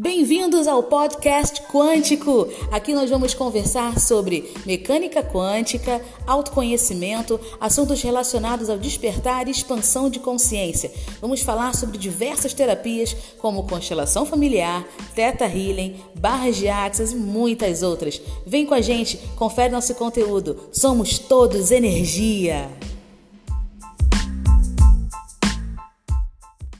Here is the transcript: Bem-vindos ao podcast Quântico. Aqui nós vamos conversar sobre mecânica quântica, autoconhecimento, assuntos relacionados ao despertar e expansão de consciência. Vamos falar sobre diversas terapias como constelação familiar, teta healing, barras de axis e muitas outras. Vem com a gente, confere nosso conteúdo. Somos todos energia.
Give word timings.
Bem-vindos 0.00 0.68
ao 0.68 0.80
podcast 0.84 1.60
Quântico. 1.62 2.46
Aqui 2.70 2.94
nós 2.94 3.10
vamos 3.10 3.34
conversar 3.34 3.98
sobre 3.98 4.54
mecânica 4.64 5.24
quântica, 5.24 6.00
autoconhecimento, 6.24 7.40
assuntos 7.60 8.00
relacionados 8.00 8.70
ao 8.70 8.78
despertar 8.78 9.48
e 9.48 9.50
expansão 9.50 10.08
de 10.08 10.20
consciência. 10.20 10.92
Vamos 11.20 11.42
falar 11.42 11.74
sobre 11.74 11.98
diversas 11.98 12.54
terapias 12.54 13.12
como 13.38 13.66
constelação 13.66 14.24
familiar, 14.24 14.86
teta 15.16 15.46
healing, 15.46 15.96
barras 16.14 16.54
de 16.54 16.68
axis 16.68 17.10
e 17.10 17.16
muitas 17.16 17.82
outras. 17.82 18.22
Vem 18.46 18.64
com 18.64 18.74
a 18.74 18.80
gente, 18.80 19.16
confere 19.34 19.72
nosso 19.72 19.96
conteúdo. 19.96 20.68
Somos 20.70 21.18
todos 21.18 21.72
energia. 21.72 22.70